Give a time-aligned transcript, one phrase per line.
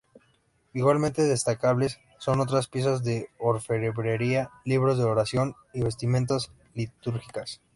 [0.73, 7.61] Igualmente destacables son otras piezas de orfebrería, libros de oraciones y vestimentas litúrgicas.